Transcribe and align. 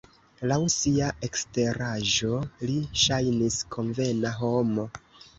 Laŭ 0.51 0.55
sia 0.75 1.09
eksteraĵo 1.27 2.39
li 2.69 2.77
ŝajnis 3.01 3.59
konvena 3.77 4.33
homo. 4.39 4.87